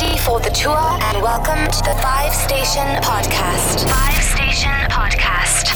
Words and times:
ready 0.00 0.18
for 0.18 0.40
the 0.40 0.50
tour 0.50 0.76
and 0.76 1.22
welcome 1.22 1.70
to 1.70 1.78
the 1.84 1.94
Five 2.02 2.34
Station 2.34 2.86
Podcast. 3.00 3.88
Five 3.88 4.22
Station 4.24 4.74
Podcast. 4.90 5.70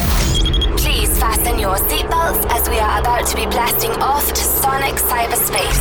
Please 0.77 1.16
fasten 1.21 1.57
your 1.61 1.77
seatbelts 1.77 2.45
as 2.51 2.69
we 2.69 2.80
are 2.80 2.98
about 2.98 3.29
to 3.29 3.37
be 3.37 3.46
blasting 3.46 3.93
off 4.02 4.27
to 4.27 4.43
sonic 4.43 4.95
cyberspace. 4.95 5.79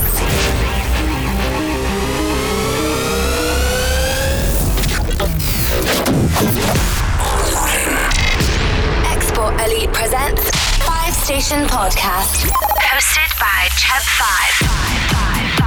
Export 9.15 9.59
Elite 9.61 9.91
presents 9.91 10.51
Five 10.85 11.13
Station 11.15 11.65
Podcast, 11.65 12.45
hosted 12.85 13.40
by 13.40 13.67
Cheb 13.79 14.04
Five. 14.20 15.66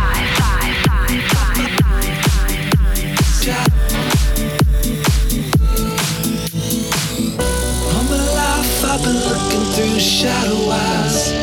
shadow 10.00 10.70
eyes. 10.70 11.39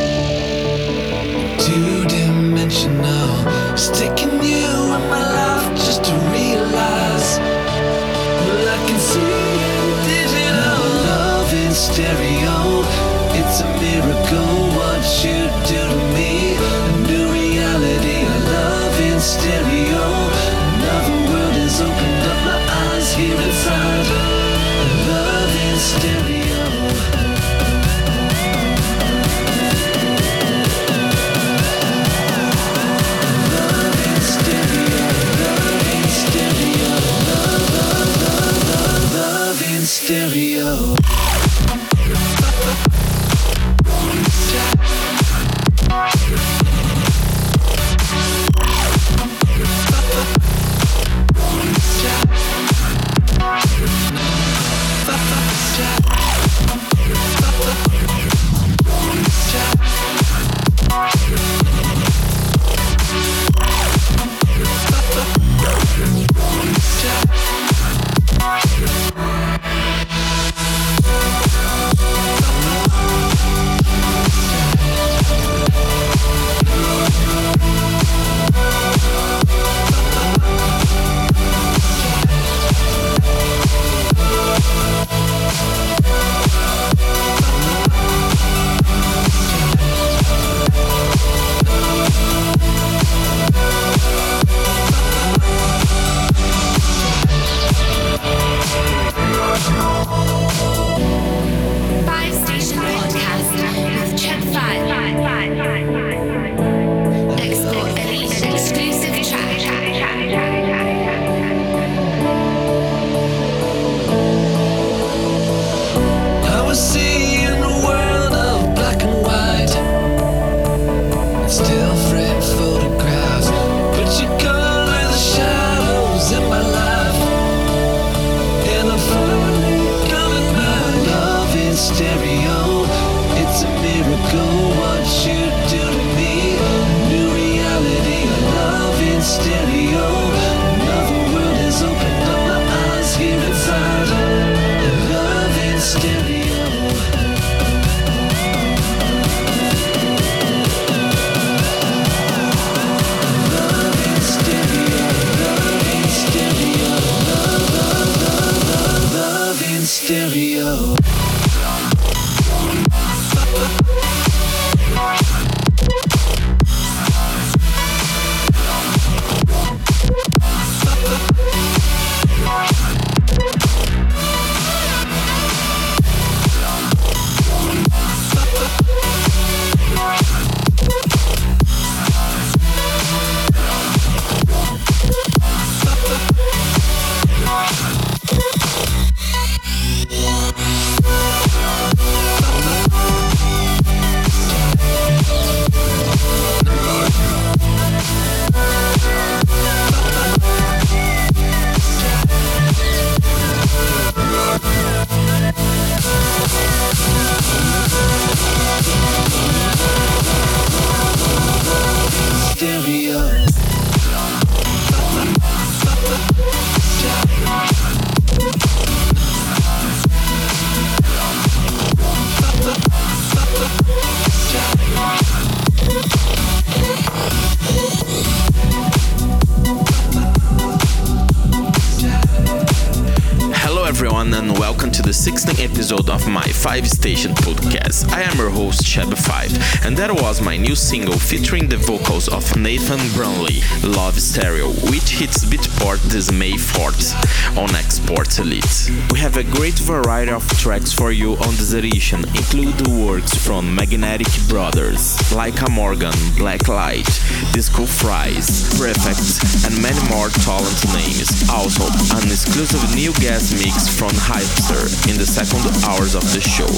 Single 240.87 241.19
featuring 241.19 241.67
the 241.67 241.75
vocals 241.75 242.29
of 242.29 242.55
Nathan 242.55 242.99
Brunley, 243.11 243.59
Love 243.83 244.17
Stereo, 244.21 244.69
which 244.89 245.09
hits 245.19 245.43
Beatport 245.43 245.99
this 246.03 246.31
May 246.31 246.53
4th 246.53 247.11
on 247.57 247.75
Export 247.75 248.39
Elite. 248.39 248.89
We 249.11 249.19
have 249.19 249.35
a 249.35 249.43
great 249.43 249.77
variety 249.79 250.31
of 250.31 250.47
tracks 250.59 250.93
for 250.93 251.11
you 251.11 251.33
on 251.33 251.55
this 251.59 251.73
edition, 251.73 252.23
include 252.29 252.87
works 252.87 253.35
from 253.35 253.75
Magnetic 253.75 254.27
Brothers, 254.47 255.17
Laika 255.35 255.69
Morgan, 255.69 256.13
Blacklight, 256.39 257.05
Disco 257.51 257.85
Fries, 257.85 258.69
Prefect, 258.77 259.65
and 259.65 259.81
many 259.81 259.99
more 260.09 260.29
talent 260.45 260.77
names. 260.93 261.49
Also, 261.49 261.85
an 262.15 262.29
exclusive 262.31 262.83
new 262.95 263.11
guest 263.13 263.53
mix 263.53 263.87
from 263.87 264.11
Hypster 264.11 264.85
in 265.09 265.17
the 265.17 265.25
second 265.25 265.65
hours 265.85 266.15
of 266.15 266.23
the 266.33 266.41
show. 266.41 266.69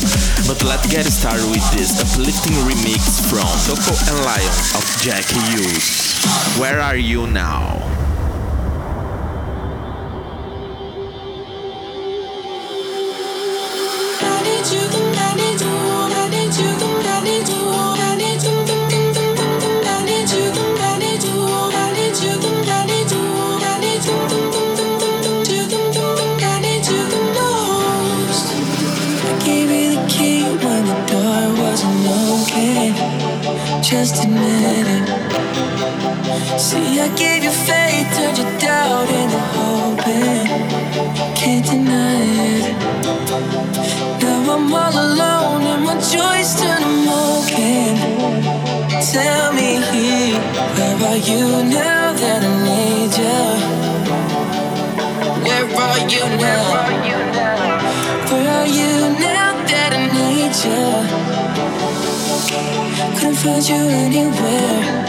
But 0.47 0.63
let's 0.63 0.87
get 0.87 1.05
started 1.05 1.49
with 1.49 1.65
this 1.71 1.99
uplifting 1.99 2.55
remix 2.63 3.19
from 3.29 3.47
Toko 3.67 3.93
and 4.07 4.25
Lion 4.25 4.55
of 4.75 4.83
Jack 5.01 5.25
Hughes. 5.25 6.19
Where 6.59 6.79
are 6.79 6.97
you 6.97 7.27
now? 7.27 7.98
See, 36.69 36.99
I 37.01 37.07
gave 37.15 37.41
you 37.43 37.49
faith, 37.49 38.07
turned 38.15 38.37
your 38.37 38.51
doubt 38.59 39.09
into 39.09 39.39
hope, 39.57 40.05
can't 41.33 41.65
deny 41.65 42.21
it. 42.45 42.65
Now 44.21 44.53
I'm 44.53 44.71
all 44.71 44.93
alone, 44.93 45.63
and 45.65 45.83
my 45.83 45.95
joys 45.95 46.53
turn 46.61 46.81
to 46.85 46.89
smoking. 47.01 47.97
Tell 49.01 49.49
me, 49.57 49.81
where 50.77 50.97
are 51.09 51.17
you 51.17 51.43
now 51.73 52.13
that 52.13 52.41
I 52.43 52.51
need 52.69 53.17
you? 53.17 53.41
Where 55.45 55.67
are 55.85 56.01
you 56.13 56.23
now? 56.37 56.65
Where 58.29 58.49
are 58.59 58.69
you 58.77 58.93
now 59.17 59.57
that 59.71 59.91
I 59.97 60.01
need 60.13 60.53
you? 60.69 60.85
Couldn't 63.17 63.37
find 63.41 63.63
you 63.67 63.81
anywhere. 64.05 65.08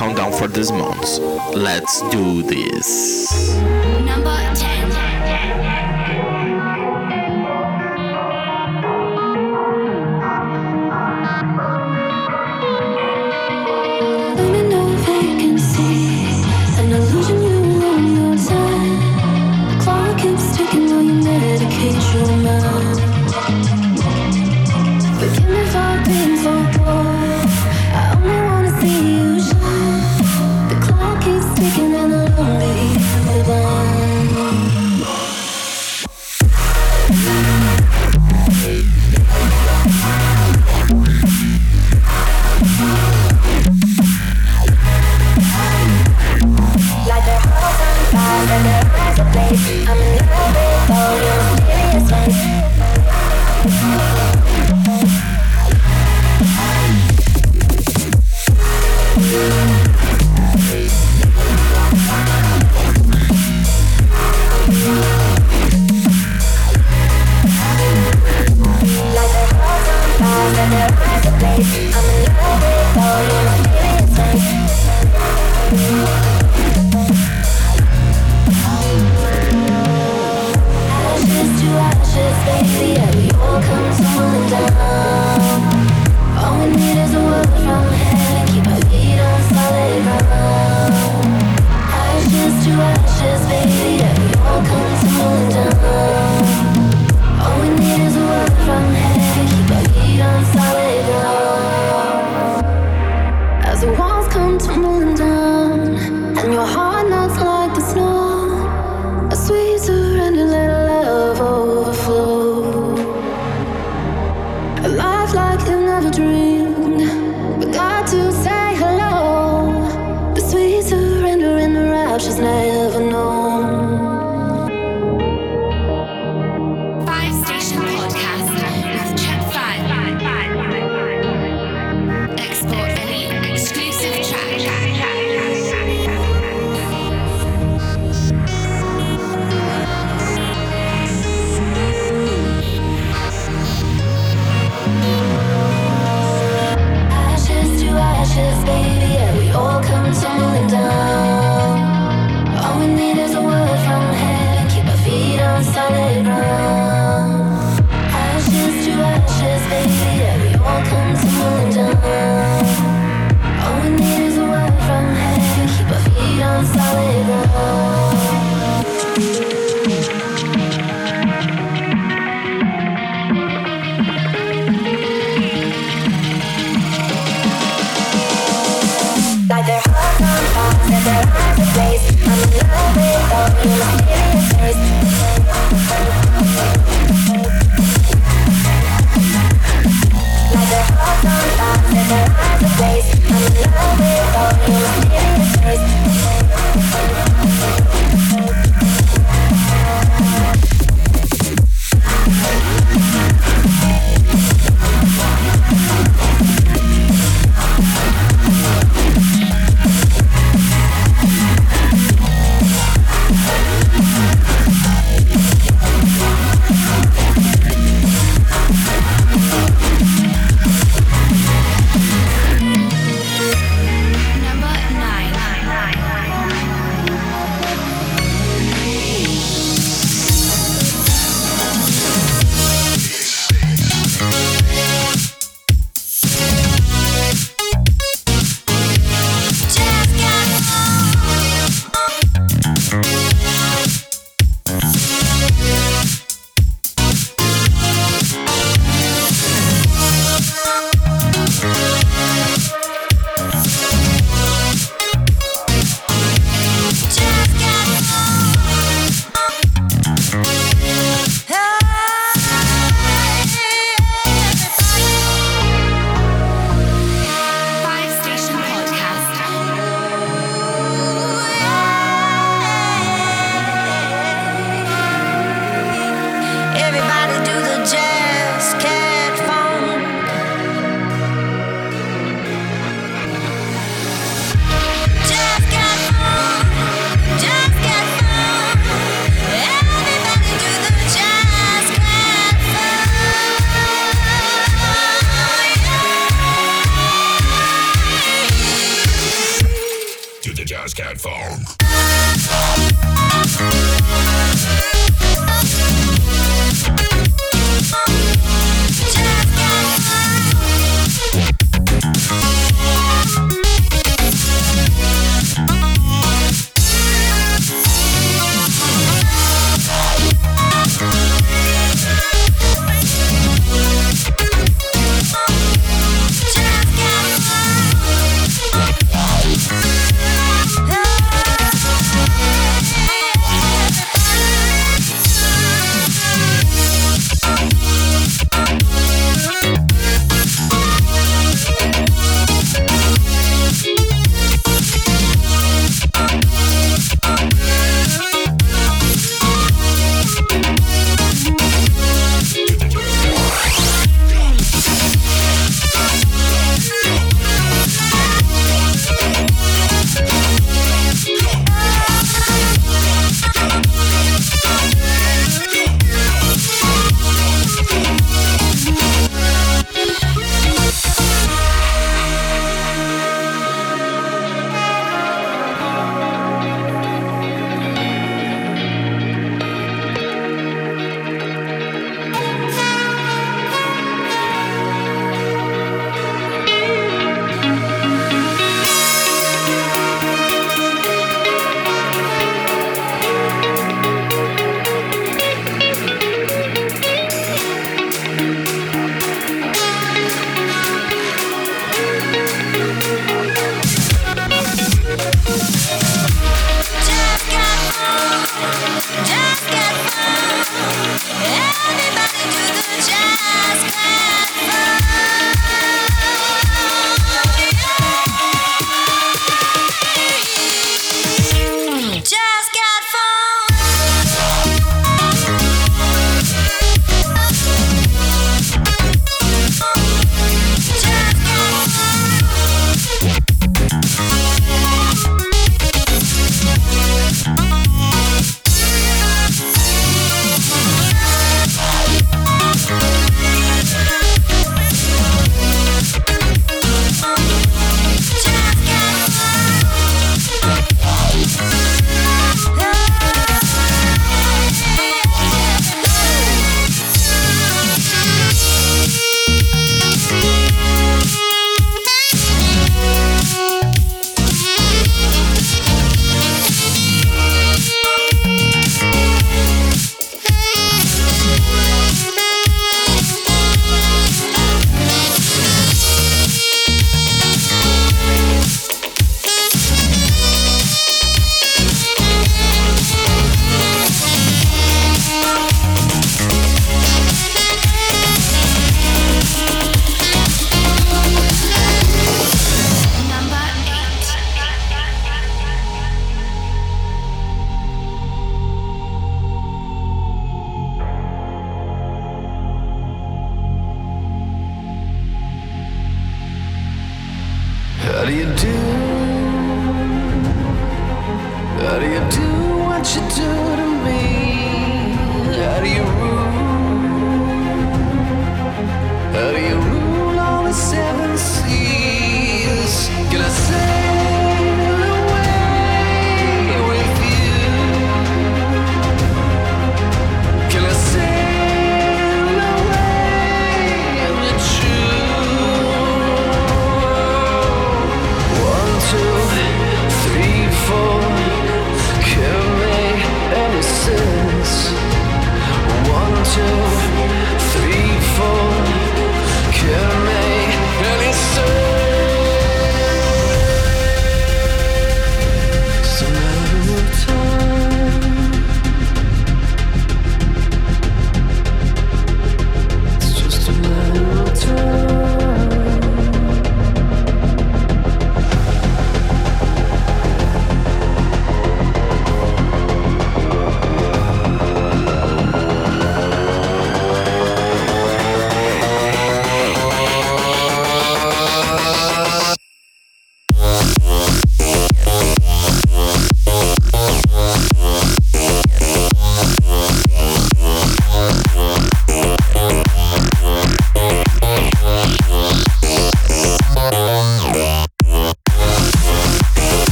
countdown 0.00 0.32
for 0.32 0.48
this 0.48 0.70
month. 0.70 1.18
Let's 1.54 2.00
do 2.08 2.42
this. 2.42 3.54
Number 4.06 4.34
10. 4.54 4.79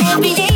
I'll 0.00 0.20
be 0.20 0.53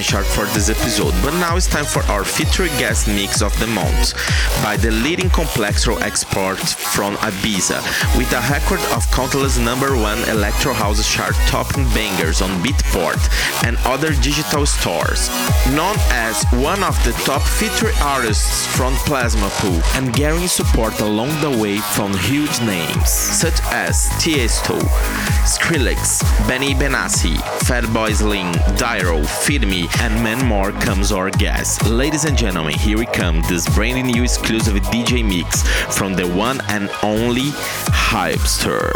my 0.00 0.06
top 0.06 0.24
10 0.24 0.24
chart 0.24 0.26
for 0.26 0.44
this 0.54 0.68
episode, 0.68 1.14
but 1.22 1.32
now 1.40 1.56
it's 1.56 1.66
time 1.66 1.84
for 1.84 2.02
our 2.04 2.24
featured 2.24 2.70
guest 2.78 3.06
mix 3.08 3.42
of 3.42 3.58
the 3.60 3.66
month 3.66 4.14
by 4.62 4.76
the 4.76 4.90
leading 4.90 5.28
complexo 5.30 6.00
export 6.00 6.58
from 6.58 7.16
Ibiza 7.16 7.80
with 8.16 8.30
a 8.32 8.40
record 8.50 8.80
of 8.94 9.10
countless 9.10 9.58
number 9.58 9.96
one 9.96 10.18
electro 10.28 10.72
house 10.72 11.00
chart 11.12 11.34
topping 11.46 11.84
bangers 11.90 12.42
on 12.42 12.50
Beatport 12.62 13.20
and 13.64 13.76
other 13.84 14.12
digital 14.22 14.66
stores. 14.66 15.28
Known 15.74 15.96
as 16.10 16.44
one 16.52 16.82
of 16.82 16.96
the 17.04 17.12
top 17.24 17.42
featured 17.42 17.94
artists 18.00 18.66
from 18.76 18.94
Plasma 19.06 19.48
Pool 19.60 19.80
and 19.94 20.12
getting 20.12 20.48
support 20.48 21.00
along 21.00 21.30
the 21.40 21.50
way 21.62 21.78
from 21.78 22.16
huge 22.16 22.60
names 22.60 23.10
such 23.10 23.60
as 23.72 24.08
Tiesto, 24.20 24.78
Skrillex, 25.44 26.22
Benny 26.46 26.74
Benassi, 26.74 27.36
Fatboy 27.66 28.14
Slim, 28.14 28.52
Dyro, 28.76 29.20
Me, 29.66 29.89
and 30.00 30.14
many 30.22 30.42
more 30.44 30.72
comes 30.72 31.12
our 31.12 31.30
guest. 31.30 31.86
Ladies 31.86 32.24
and 32.24 32.36
gentlemen, 32.36 32.74
here 32.74 32.98
we 32.98 33.06
come, 33.06 33.42
this 33.42 33.68
brand 33.74 34.06
new 34.06 34.22
exclusive 34.22 34.74
DJ 34.84 35.24
mix 35.26 35.62
from 35.96 36.14
the 36.14 36.26
one 36.26 36.60
and 36.68 36.90
only 37.02 37.50
Hypster. 38.10 38.90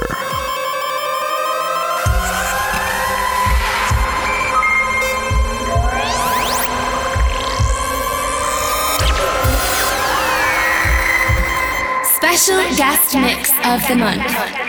Special 12.05 12.77
guest 12.77 13.15
mix 13.15 13.51
of 13.65 13.87
the 13.89 13.97
month. 13.97 14.64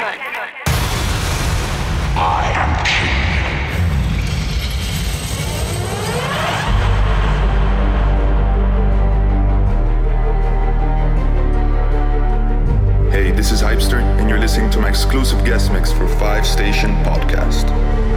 Listening 14.56 14.72
to 14.72 14.80
my 14.80 14.88
exclusive 14.88 15.44
guest 15.44 15.70
mix 15.74 15.92
for 15.92 16.08
Five 16.08 16.48
Station 16.48 16.92
Podcast. 17.04 18.15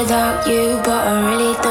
Without 0.00 0.46
you, 0.48 0.80
but 0.82 1.06
I 1.06 1.30
really 1.30 1.54
don't 1.62 1.69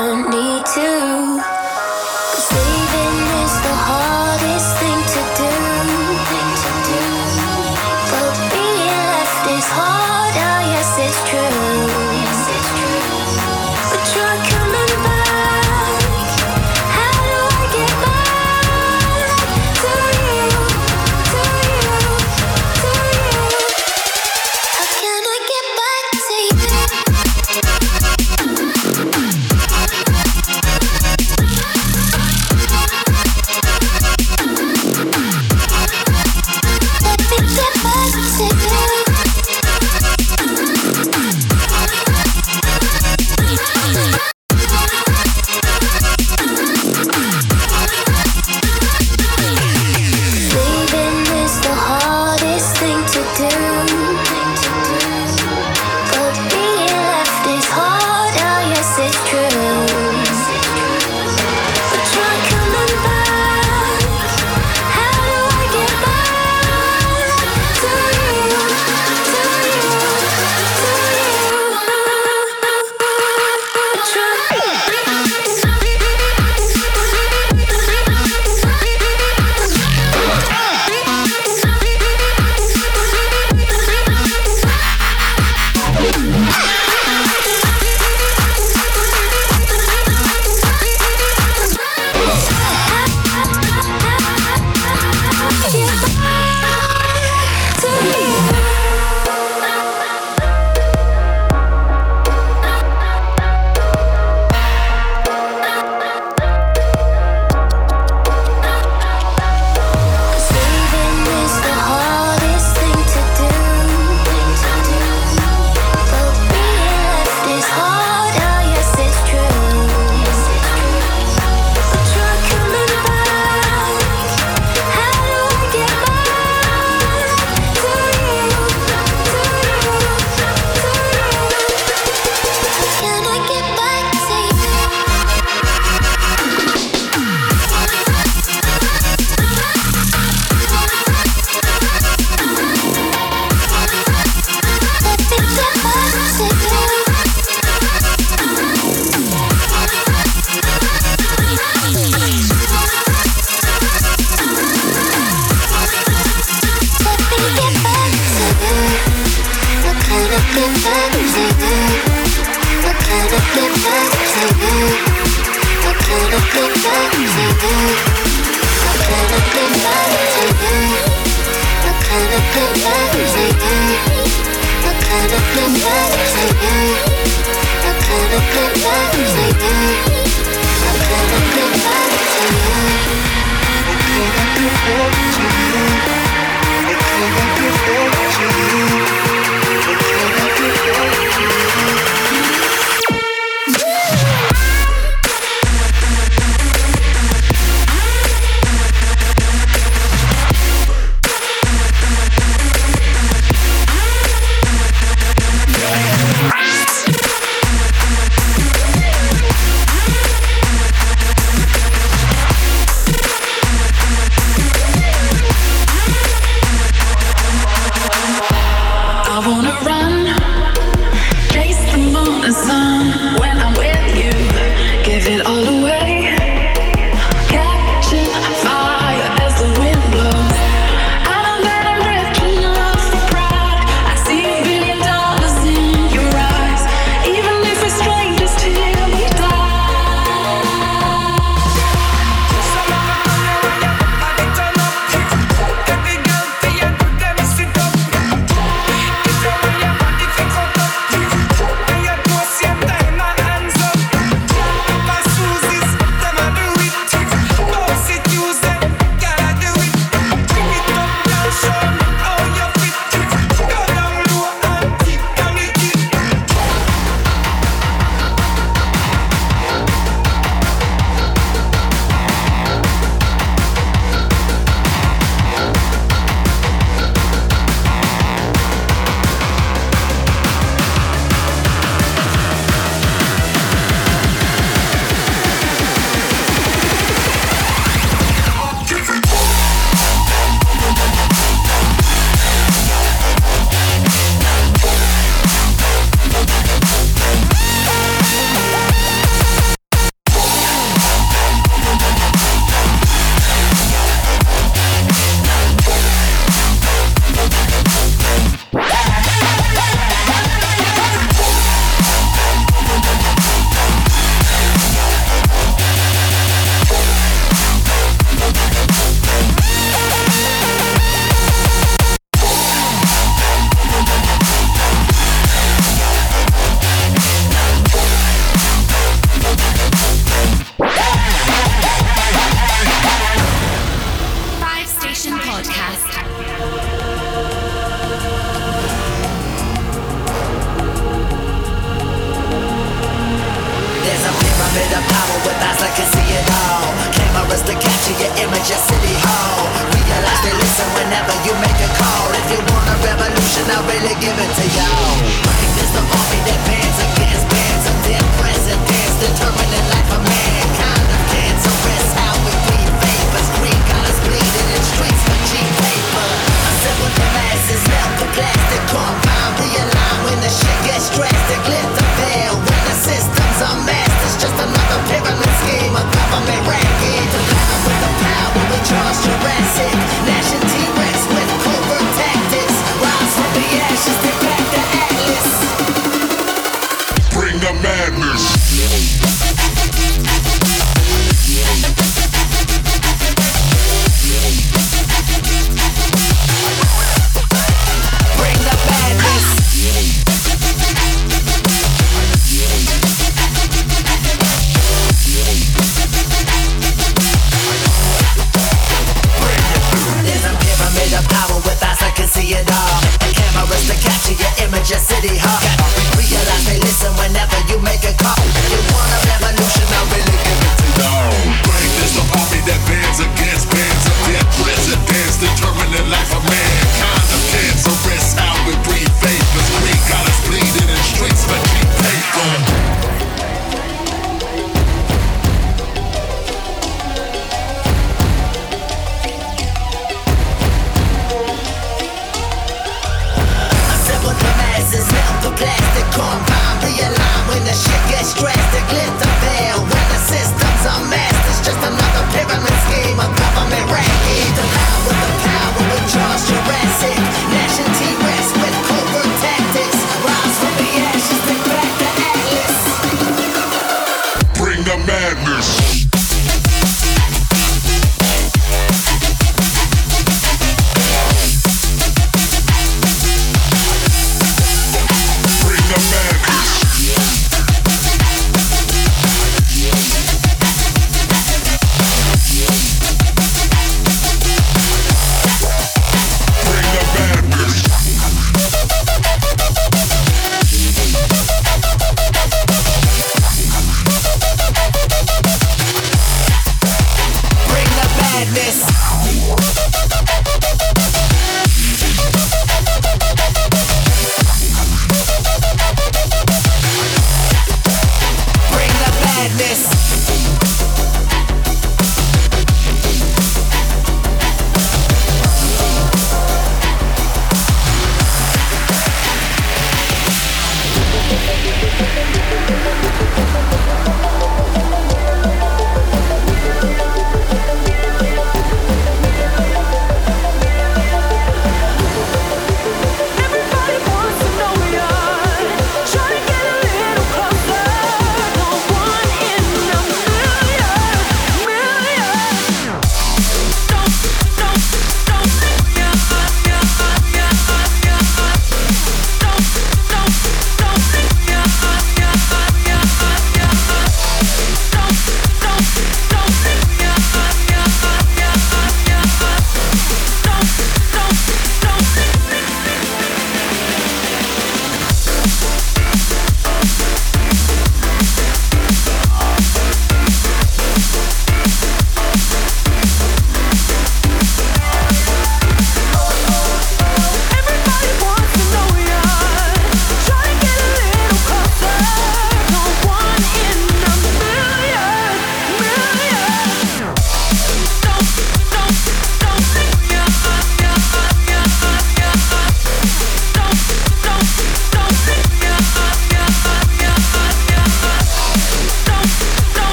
city 225.29 225.43
hop. 225.43 225.45
Realize 225.45 225.78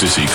ecstasy 0.00 0.27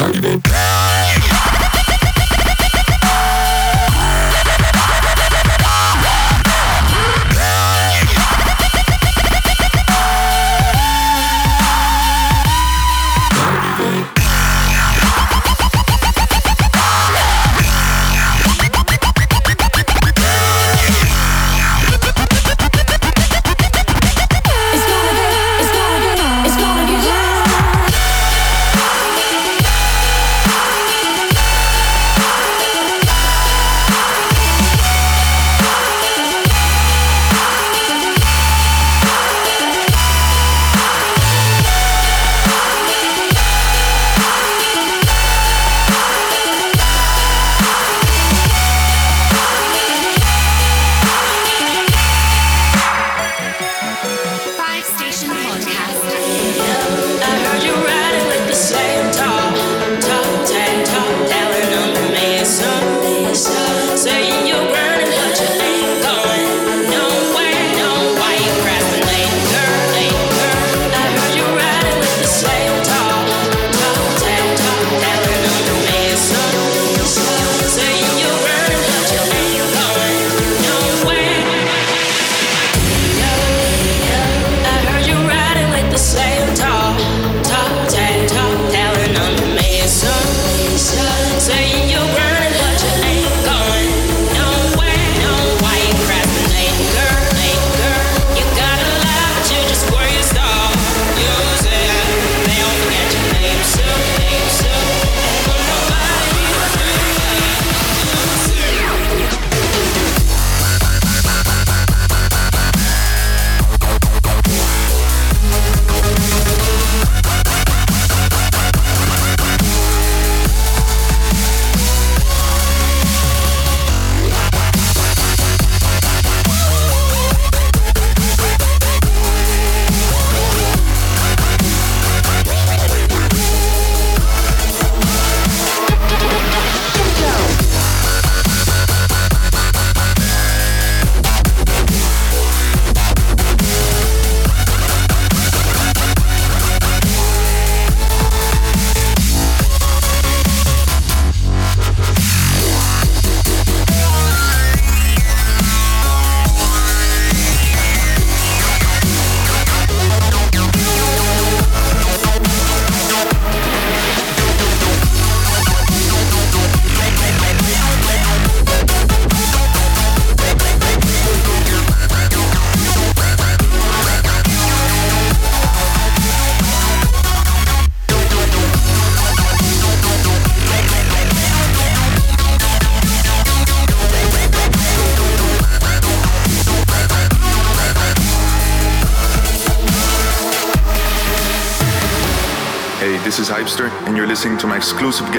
Fuck 0.00 0.14
it. 0.16 0.69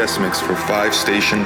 Guest 0.02 0.19
mix 0.19 0.41
for 0.41 0.56
5 0.56 0.95
Station 0.95 1.44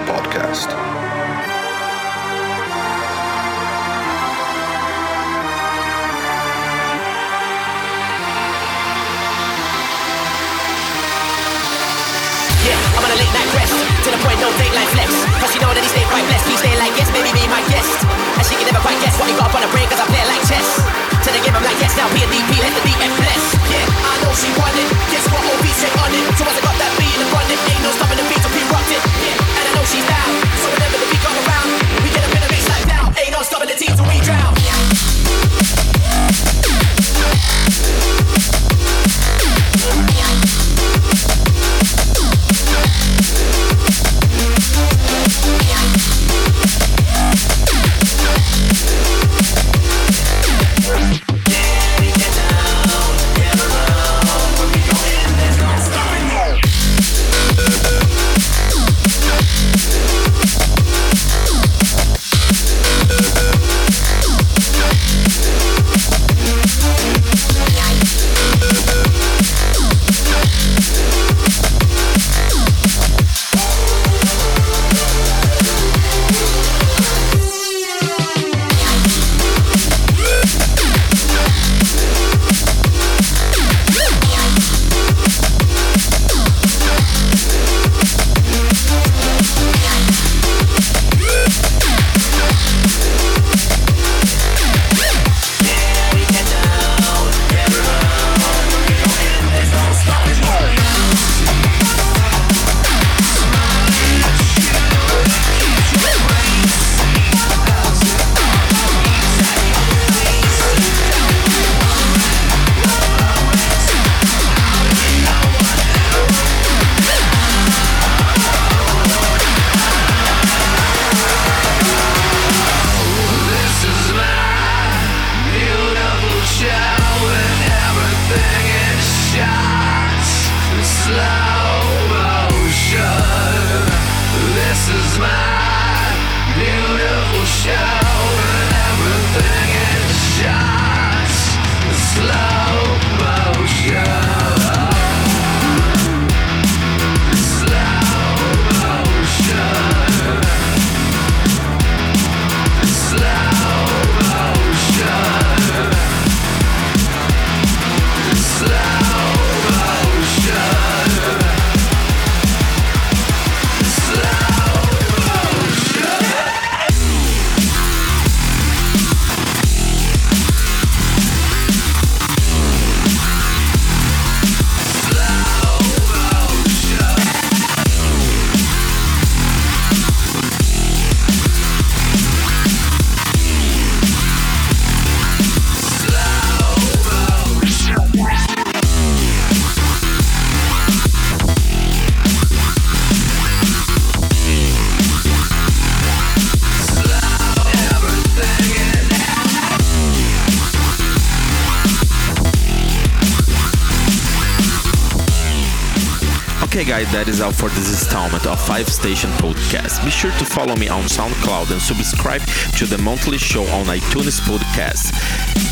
for 207.66 207.80
this 207.80 207.90
installment 207.90 208.46
of 208.46 208.60
Five 208.62 208.86
5tation 208.86 209.32
Podcast. 209.38 210.04
Be 210.04 210.12
sure 210.12 210.32
to 210.32 210.46
follow 210.46 210.76
me 210.76 210.88
on 210.88 211.04
SoundCloud 211.04 211.72
and 211.72 211.82
subscribe 211.82 212.42
to 212.78 212.86
the 212.86 212.98
monthly 213.00 213.40
show 213.40 213.64
on 213.78 213.86
iTunes 213.86 214.40
Podcast 214.42 215.06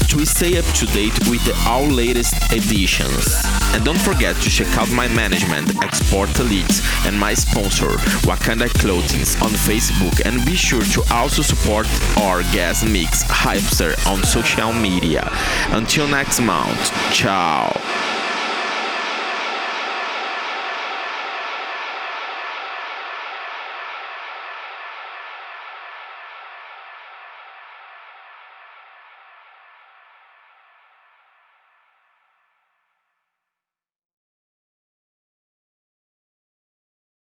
to 0.07 0.25
stay 0.25 0.57
up 0.57 0.65
to 0.73 0.85
date 0.87 1.17
with 1.29 1.43
the 1.45 1.55
all 1.67 1.85
latest 1.85 2.33
editions. 2.51 3.27
And 3.73 3.83
don't 3.85 3.99
forget 3.99 4.35
to 4.37 4.49
check 4.49 4.75
out 4.77 4.89
my 4.91 5.07
management, 5.07 5.83
Export 5.83 6.39
Elite, 6.39 6.81
and 7.05 7.19
my 7.19 7.33
sponsor, 7.35 7.91
Wakanda 8.25 8.69
Clothing, 8.81 9.25
on 9.45 9.51
Facebook. 9.69 10.19
And 10.25 10.43
be 10.45 10.55
sure 10.55 10.85
to 10.95 11.03
also 11.11 11.41
support 11.43 11.87
our 12.17 12.41
guest 12.53 12.85
mix, 12.85 13.23
Hypster, 13.25 13.93
on 14.07 14.23
social 14.23 14.73
media. 14.73 15.29
Until 15.69 16.07
next 16.07 16.39
month, 16.39 16.91
ciao. 17.11 17.72